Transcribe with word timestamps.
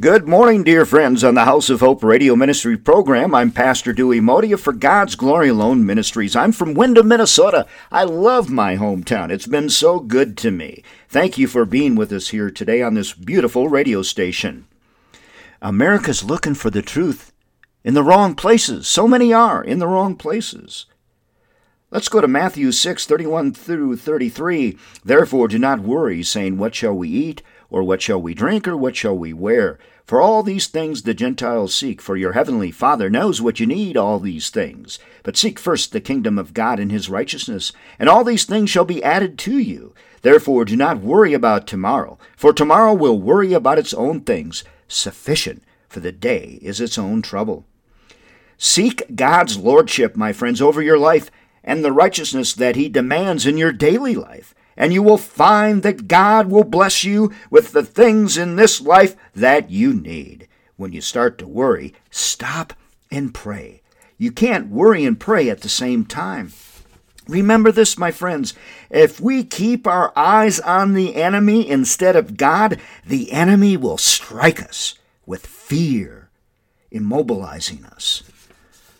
Good 0.00 0.26
morning, 0.26 0.64
dear 0.64 0.86
friends, 0.86 1.22
on 1.22 1.34
the 1.34 1.44
House 1.44 1.68
of 1.68 1.80
Hope 1.80 2.02
Radio 2.02 2.34
Ministry 2.34 2.78
program. 2.78 3.34
I'm 3.34 3.50
Pastor 3.50 3.92
Dewey 3.92 4.18
Moede 4.18 4.58
for 4.58 4.72
God's 4.72 5.14
Glory 5.14 5.50
Alone 5.50 5.84
Ministries. 5.84 6.34
I'm 6.34 6.52
from 6.52 6.72
Windom, 6.72 7.06
Minnesota. 7.08 7.66
I 7.92 8.04
love 8.04 8.48
my 8.48 8.76
hometown. 8.76 9.30
It's 9.30 9.46
been 9.46 9.68
so 9.68 10.00
good 10.00 10.38
to 10.38 10.50
me. 10.50 10.82
Thank 11.10 11.36
you 11.36 11.46
for 11.46 11.66
being 11.66 11.96
with 11.96 12.12
us 12.12 12.28
here 12.30 12.50
today 12.50 12.80
on 12.80 12.94
this 12.94 13.12
beautiful 13.12 13.68
radio 13.68 14.00
station. 14.00 14.66
America's 15.60 16.24
looking 16.24 16.54
for 16.54 16.70
the 16.70 16.80
truth 16.80 17.34
in 17.84 17.92
the 17.92 18.02
wrong 18.02 18.34
places. 18.34 18.88
So 18.88 19.06
many 19.06 19.34
are 19.34 19.62
in 19.62 19.80
the 19.80 19.88
wrong 19.88 20.16
places. 20.16 20.86
Let's 21.90 22.08
go 22.08 22.22
to 22.22 22.28
Matthew 22.28 22.72
6, 22.72 23.04
31 23.04 23.52
through 23.52 23.96
33. 23.96 24.78
Therefore, 25.04 25.48
do 25.48 25.58
not 25.58 25.80
worry, 25.80 26.22
saying, 26.22 26.56
What 26.56 26.74
shall 26.74 26.94
we 26.94 27.10
eat? 27.10 27.42
Or 27.70 27.82
what 27.82 28.02
shall 28.02 28.20
we 28.20 28.34
drink? 28.34 28.66
Or 28.66 28.76
what 28.76 28.96
shall 28.96 29.16
we 29.16 29.32
wear? 29.32 29.78
For 30.04 30.20
all 30.20 30.42
these 30.42 30.66
things 30.66 31.02
the 31.02 31.14
Gentiles 31.14 31.72
seek, 31.74 32.02
for 32.02 32.16
your 32.16 32.32
heavenly 32.32 32.72
Father 32.72 33.08
knows 33.08 33.40
what 33.40 33.60
you 33.60 33.66
need, 33.66 33.96
all 33.96 34.18
these 34.18 34.50
things. 34.50 34.98
But 35.22 35.36
seek 35.36 35.58
first 35.58 35.92
the 35.92 36.00
kingdom 36.00 36.38
of 36.38 36.52
God 36.52 36.80
and 36.80 36.90
his 36.90 37.08
righteousness, 37.08 37.72
and 37.98 38.08
all 38.08 38.24
these 38.24 38.44
things 38.44 38.70
shall 38.70 38.84
be 38.84 39.04
added 39.04 39.38
to 39.38 39.56
you. 39.56 39.94
Therefore, 40.22 40.64
do 40.64 40.76
not 40.76 41.00
worry 41.00 41.32
about 41.32 41.66
tomorrow, 41.66 42.18
for 42.36 42.52
tomorrow 42.52 42.92
will 42.92 43.20
worry 43.20 43.52
about 43.52 43.78
its 43.78 43.94
own 43.94 44.22
things. 44.22 44.64
Sufficient 44.88 45.62
for 45.88 46.00
the 46.00 46.12
day 46.12 46.58
is 46.62 46.80
its 46.80 46.98
own 46.98 47.22
trouble. 47.22 47.64
Seek 48.58 49.14
God's 49.14 49.56
lordship, 49.56 50.16
my 50.16 50.32
friends, 50.32 50.60
over 50.60 50.82
your 50.82 50.98
life 50.98 51.30
and 51.64 51.84
the 51.84 51.92
righteousness 51.92 52.52
that 52.54 52.76
He 52.76 52.88
demands 52.88 53.46
in 53.46 53.56
your 53.56 53.72
daily 53.72 54.14
life. 54.14 54.54
And 54.80 54.94
you 54.94 55.02
will 55.02 55.18
find 55.18 55.82
that 55.82 56.08
God 56.08 56.50
will 56.50 56.64
bless 56.64 57.04
you 57.04 57.30
with 57.50 57.72
the 57.72 57.82
things 57.82 58.38
in 58.38 58.56
this 58.56 58.80
life 58.80 59.14
that 59.34 59.70
you 59.70 59.92
need. 59.92 60.48
When 60.78 60.90
you 60.90 61.02
start 61.02 61.36
to 61.36 61.46
worry, 61.46 61.92
stop 62.10 62.72
and 63.10 63.34
pray. 63.34 63.82
You 64.16 64.32
can't 64.32 64.70
worry 64.70 65.04
and 65.04 65.20
pray 65.20 65.50
at 65.50 65.60
the 65.60 65.68
same 65.68 66.06
time. 66.06 66.54
Remember 67.28 67.70
this, 67.70 67.98
my 67.98 68.10
friends. 68.10 68.54
If 68.88 69.20
we 69.20 69.44
keep 69.44 69.86
our 69.86 70.14
eyes 70.16 70.58
on 70.60 70.94
the 70.94 71.14
enemy 71.14 71.68
instead 71.68 72.16
of 72.16 72.38
God, 72.38 72.80
the 73.06 73.32
enemy 73.32 73.76
will 73.76 73.98
strike 73.98 74.62
us 74.62 74.94
with 75.26 75.46
fear, 75.46 76.30
immobilizing 76.90 77.84
us. 77.84 78.22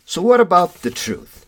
So, 0.04 0.20
what 0.20 0.40
about 0.40 0.82
the 0.82 0.90
truth? 0.90 1.46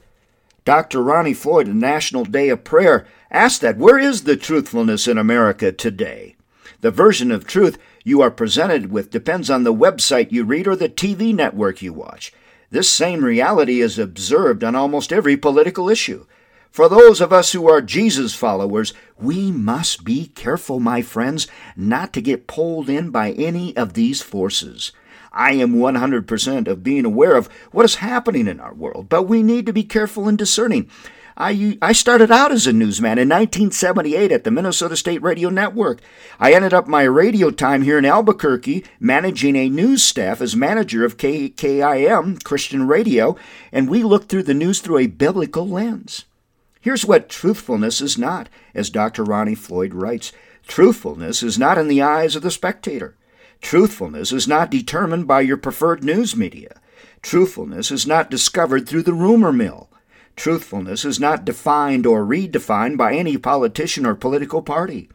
Dr. 0.64 1.02
Ronnie 1.02 1.34
Floyd, 1.34 1.66
a 1.66 1.74
National 1.74 2.24
Day 2.24 2.48
of 2.48 2.62
Prayer, 2.62 3.04
asked 3.32 3.62
that 3.62 3.78
where 3.78 3.98
is 3.98 4.22
the 4.22 4.36
truthfulness 4.36 5.08
in 5.08 5.18
America 5.18 5.72
today? 5.72 6.36
The 6.82 6.92
version 6.92 7.32
of 7.32 7.46
truth 7.46 7.78
you 8.04 8.20
are 8.20 8.30
presented 8.30 8.90
with 8.92 9.10
depends 9.10 9.50
on 9.50 9.64
the 9.64 9.74
website 9.74 10.30
you 10.30 10.44
read 10.44 10.68
or 10.68 10.76
the 10.76 10.88
TV 10.88 11.34
network 11.34 11.82
you 11.82 11.92
watch. 11.92 12.32
This 12.70 12.88
same 12.88 13.24
reality 13.24 13.80
is 13.80 13.98
observed 13.98 14.62
on 14.62 14.76
almost 14.76 15.12
every 15.12 15.36
political 15.36 15.88
issue. 15.88 16.26
For 16.70 16.88
those 16.88 17.20
of 17.20 17.32
us 17.32 17.52
who 17.52 17.68
are 17.68 17.82
Jesus 17.82 18.34
followers, 18.34 18.94
we 19.18 19.50
must 19.50 20.04
be 20.04 20.28
careful, 20.28 20.80
my 20.80 21.02
friends, 21.02 21.46
not 21.76 22.12
to 22.14 22.22
get 22.22 22.46
pulled 22.46 22.88
in 22.88 23.10
by 23.10 23.32
any 23.32 23.76
of 23.76 23.94
these 23.94 24.22
forces. 24.22 24.92
I 25.32 25.52
am 25.54 25.74
100% 25.74 26.68
of 26.68 26.84
being 26.84 27.04
aware 27.04 27.36
of 27.36 27.48
what 27.72 27.84
is 27.84 27.96
happening 27.96 28.46
in 28.46 28.60
our 28.60 28.74
world, 28.74 29.08
but 29.08 29.24
we 29.24 29.42
need 29.42 29.66
to 29.66 29.72
be 29.72 29.84
careful 29.84 30.28
and 30.28 30.36
discerning. 30.36 30.88
I, 31.36 31.78
I 31.80 31.92
started 31.92 32.30
out 32.30 32.52
as 32.52 32.66
a 32.66 32.72
newsman 32.72 33.18
in 33.18 33.28
1978 33.28 34.30
at 34.30 34.44
the 34.44 34.50
Minnesota 34.50 34.96
State 34.96 35.22
Radio 35.22 35.48
Network. 35.48 36.00
I 36.38 36.52
ended 36.52 36.74
up 36.74 36.86
my 36.86 37.04
radio 37.04 37.50
time 37.50 37.82
here 37.82 37.96
in 37.96 38.04
Albuquerque 38.04 38.84
managing 39.00 39.56
a 39.56 39.70
news 39.70 40.02
staff 40.02 40.42
as 40.42 40.54
manager 40.54 41.04
of 41.04 41.16
KKIM, 41.16 42.44
Christian 42.44 42.86
Radio, 42.86 43.36
and 43.72 43.88
we 43.88 44.02
looked 44.02 44.28
through 44.28 44.42
the 44.42 44.54
news 44.54 44.80
through 44.80 44.98
a 44.98 45.06
biblical 45.06 45.66
lens. 45.66 46.26
Here's 46.80 47.06
what 47.06 47.28
truthfulness 47.28 48.00
is 48.00 48.18
not, 48.18 48.48
as 48.74 48.90
Dr. 48.90 49.24
Ronnie 49.24 49.54
Floyd 49.54 49.94
writes 49.94 50.32
Truthfulness 50.66 51.42
is 51.42 51.58
not 51.58 51.78
in 51.78 51.88
the 51.88 52.02
eyes 52.02 52.36
of 52.36 52.42
the 52.42 52.50
spectator. 52.50 53.16
Truthfulness 53.62 54.32
is 54.32 54.46
not 54.46 54.70
determined 54.70 55.26
by 55.26 55.40
your 55.40 55.56
preferred 55.56 56.04
news 56.04 56.36
media. 56.36 56.80
Truthfulness 57.22 57.90
is 57.90 58.06
not 58.06 58.30
discovered 58.30 58.86
through 58.86 59.04
the 59.04 59.14
rumor 59.14 59.52
mill. 59.52 59.88
Truthfulness 60.36 61.04
is 61.04 61.20
not 61.20 61.44
defined 61.44 62.04
or 62.04 62.24
redefined 62.24 62.98
by 62.98 63.14
any 63.14 63.38
politician 63.38 64.04
or 64.04 64.14
political 64.14 64.60
party. 64.60 65.08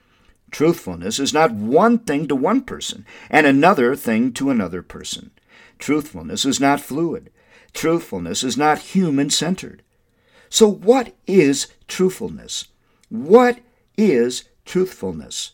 Truthfulness 0.50 1.20
is 1.20 1.34
not 1.34 1.52
one 1.52 2.00
thing 2.00 2.28
to 2.28 2.36
one 2.36 2.62
person 2.62 3.06
and 3.30 3.46
another 3.46 3.96
thing 3.96 4.32
to 4.34 4.50
another 4.50 4.82
person. 4.82 5.32
Truthfulness 5.78 6.46
is 6.46 6.60
not 6.60 6.80
fluid. 6.80 7.30
Truthfulness 7.74 8.44
is 8.44 8.58
not 8.58 8.80
human 8.80 9.30
centered. 9.30 9.84
So, 10.50 10.68
what 10.68 11.14
is 11.28 11.68
truthfulness? 11.88 12.70
What 13.10 13.60
is 13.98 14.46
truthfulness? 14.66 15.52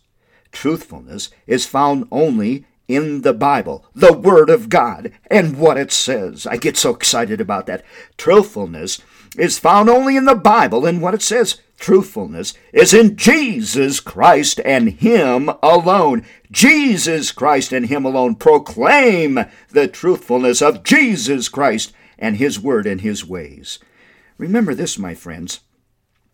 Truthfulness 0.52 1.32
is 1.48 1.66
found 1.66 2.08
only 2.12 2.66
in 2.88 3.22
the 3.22 3.34
Bible, 3.34 3.86
the 3.96 4.14
Word 4.14 4.50
of 4.50 4.70
God, 4.70 5.12
and 5.28 5.58
what 5.58 5.78
it 5.78 5.92
says. 5.92 6.46
I 6.46 6.58
get 6.58 6.78
so 6.78 6.92
excited 6.92 7.40
about 7.40 7.66
that. 7.68 7.84
Truthfulness 8.18 9.02
is 9.38 9.60
found 9.60 9.90
only 9.90 10.16
in 10.16 10.26
the 10.26 10.36
Bible 10.36 10.86
and 10.86 11.02
what 11.02 11.14
it 11.14 11.22
says. 11.22 11.60
Truthfulness 11.80 12.54
is 12.72 12.94
in 12.94 13.18
Jesus 13.18 14.00
Christ 14.00 14.62
and 14.64 14.90
Him 14.90 15.50
alone. 15.62 16.26
Jesus 16.52 17.32
Christ 17.32 17.74
and 17.74 17.88
Him 17.88 18.06
alone. 18.06 18.36
Proclaim 18.36 19.40
the 19.70 19.88
truthfulness 19.88 20.62
of 20.62 20.84
Jesus 20.84 21.50
Christ 21.50 21.94
and 22.18 22.38
His 22.38 22.60
Word 22.60 22.86
and 22.86 23.02
His 23.02 23.26
ways. 23.26 23.80
Remember 24.38 24.74
this, 24.74 24.98
my 24.98 25.14
friends. 25.14 25.62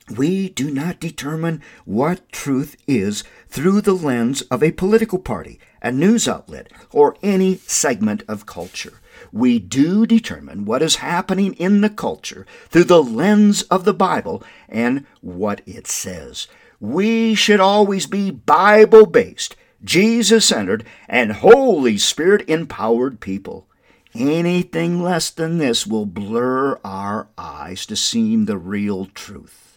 We 0.09 0.49
do 0.49 0.71
not 0.71 0.99
determine 0.99 1.61
what 1.85 2.31
truth 2.31 2.75
is 2.87 3.23
through 3.47 3.81
the 3.81 3.93
lens 3.93 4.41
of 4.43 4.63
a 4.63 4.71
political 4.71 5.19
party, 5.19 5.59
a 5.83 5.91
news 5.91 6.27
outlet, 6.27 6.71
or 6.91 7.15
any 7.21 7.57
segment 7.57 8.23
of 8.27 8.47
culture. 8.47 8.99
We 9.31 9.59
do 9.59 10.07
determine 10.07 10.65
what 10.65 10.81
is 10.81 10.97
happening 10.97 11.53
in 11.53 11.81
the 11.81 11.89
culture 11.89 12.47
through 12.69 12.85
the 12.85 13.03
lens 13.03 13.61
of 13.63 13.85
the 13.85 13.93
Bible 13.93 14.43
and 14.67 15.05
what 15.21 15.61
it 15.67 15.85
says. 15.85 16.47
We 16.79 17.35
should 17.35 17.59
always 17.59 18.07
be 18.07 18.31
Bible 18.31 19.05
based, 19.05 19.55
Jesus 19.83 20.45
centered, 20.45 20.85
and 21.07 21.33
Holy 21.33 21.97
Spirit 21.97 22.49
empowered 22.49 23.19
people. 23.19 23.67
Anything 24.15 25.03
less 25.03 25.29
than 25.29 25.59
this 25.59 25.85
will 25.85 26.07
blur 26.07 26.79
our 26.83 27.27
eyes 27.37 27.85
to 27.85 27.95
seeing 27.95 28.45
the 28.45 28.57
real 28.57 29.05
truth. 29.05 29.68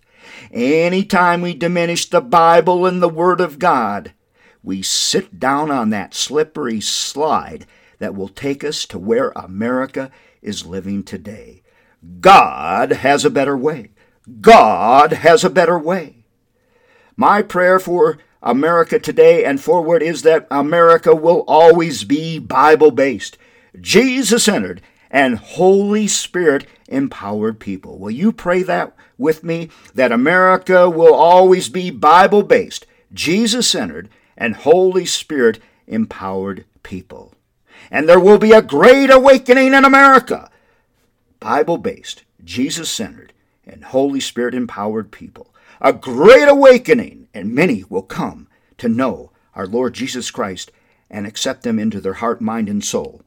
Anytime 0.50 1.42
we 1.42 1.54
diminish 1.54 2.08
the 2.08 2.20
Bible 2.20 2.86
and 2.86 3.03
the 3.03 3.08
Word 3.08 3.41
of 3.41 3.58
God, 3.58 4.12
we 4.62 4.82
sit 4.82 5.38
down 5.38 5.70
on 5.70 5.91
that 5.91 6.14
slippery 6.14 6.80
slide 6.80 7.66
that 7.98 8.14
will 8.14 8.28
take 8.28 8.64
us 8.64 8.84
to 8.86 8.98
where 8.98 9.31
America 9.31 10.10
is 10.41 10.66
living 10.66 11.04
today. 11.04 11.62
God 12.20 12.92
has 12.92 13.25
a 13.25 13.31
better 13.31 13.56
way. 13.56 13.91
God 14.41 15.12
has 15.12 15.44
a 15.44 15.50
better 15.50 15.78
way. 15.78 16.25
My 17.16 17.42
prayer 17.42 17.78
for 17.78 18.19
America 18.42 18.98
today 18.98 19.44
and 19.44 19.60
forward 19.60 20.02
is 20.02 20.22
that 20.22 20.47
America 20.50 21.14
will 21.14 21.44
always 21.47 22.04
be 22.04 22.38
Bible 22.38 22.91
based, 22.91 23.38
Jesus 23.81 24.44
centered, 24.44 24.82
and 25.12 25.37
Holy 25.37 26.09
Spirit 26.09 26.67
empowered 26.89 27.61
people. 27.61 27.99
Will 27.99 28.11
you 28.11 28.33
pray 28.33 28.62
that 28.62 28.97
with 29.19 29.45
me? 29.45 29.69
That 29.95 30.11
America 30.11 30.89
will 30.89 31.15
always 31.15 31.69
be 31.69 31.91
Bible 31.91 32.43
based, 32.43 32.87
Jesus 33.12 33.69
centered, 33.69 34.09
and 34.37 34.56
Holy 34.56 35.05
Spirit 35.05 35.61
empowered 35.87 36.65
people. 36.83 37.34
And 37.91 38.09
there 38.09 38.21
will 38.21 38.38
be 38.38 38.53
a 38.53 38.62
great 38.62 39.11
awakening 39.11 39.75
in 39.75 39.85
America. 39.85 40.50
Bible 41.38 41.76
based, 41.76 42.23
Jesus 42.43 42.88
centered, 42.88 43.35
and 43.67 43.85
Holy 43.85 44.20
Spirit 44.20 44.55
empowered 44.55 45.11
people. 45.11 45.55
A 45.81 45.93
great 45.93 46.49
awakening, 46.49 47.29
and 47.35 47.55
many 47.55 47.85
will 47.88 48.03
come 48.03 48.49
to 48.79 48.88
know 48.88 49.31
our 49.55 49.67
Lord 49.67 49.93
Jesus 49.93 50.31
Christ 50.31 50.73
and 51.11 51.26
accept 51.26 51.65
them 51.65 51.79
into 51.79 52.00
their 52.00 52.15
heart, 52.15 52.41
mind, 52.41 52.69
and 52.69 52.82
soul. 52.82 53.23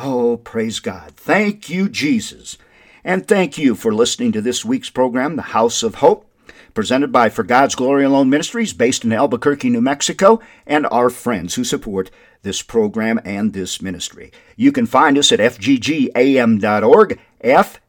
Oh, 0.00 0.36
praise 0.36 0.78
God. 0.78 1.16
Thank 1.16 1.68
you, 1.68 1.88
Jesus. 1.88 2.56
And 3.02 3.26
thank 3.26 3.58
you 3.58 3.74
for 3.74 3.92
listening 3.92 4.30
to 4.30 4.40
this 4.40 4.64
week's 4.64 4.90
program, 4.90 5.34
The 5.34 5.42
House 5.42 5.82
of 5.82 5.96
Hope, 5.96 6.30
presented 6.72 7.10
by 7.10 7.28
For 7.28 7.42
God's 7.42 7.74
Glory 7.74 8.04
Alone 8.04 8.30
Ministries, 8.30 8.72
based 8.72 9.04
in 9.04 9.12
Albuquerque, 9.12 9.70
New 9.70 9.80
Mexico, 9.80 10.38
and 10.68 10.86
our 10.92 11.10
friends 11.10 11.56
who 11.56 11.64
support 11.64 12.12
this 12.42 12.62
program 12.62 13.20
and 13.24 13.52
this 13.52 13.82
ministry. 13.82 14.30
You 14.54 14.70
can 14.70 14.86
find 14.86 15.18
us 15.18 15.32
at 15.32 15.40
fggam.org, 15.40 17.18
fggam.org. 17.42 17.84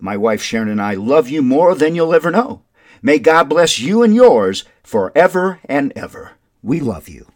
My 0.00 0.16
wife 0.16 0.42
Sharon 0.42 0.68
and 0.68 0.82
I 0.82 0.94
love 0.94 1.28
you 1.28 1.42
more 1.42 1.76
than 1.76 1.94
you'll 1.94 2.14
ever 2.14 2.32
know. 2.32 2.62
May 3.02 3.20
God 3.20 3.44
bless 3.44 3.78
you 3.78 4.02
and 4.02 4.16
yours 4.16 4.64
forever 4.82 5.60
and 5.66 5.92
ever. 5.94 6.32
We 6.60 6.80
love 6.80 7.08
you. 7.08 7.28